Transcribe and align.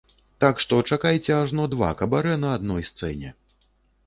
Так 0.43 0.61
што 0.63 0.79
чакайце 0.95 1.31
ажно 1.41 1.67
два 1.75 1.91
кабарэ 2.01 2.33
на 2.45 2.55
адной 2.57 2.83
сцэне! 2.89 3.29